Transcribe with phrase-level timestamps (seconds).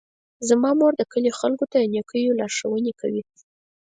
[0.49, 3.23] زما مور د کلي خلکو ته د نیکیو لارښوونې کوي.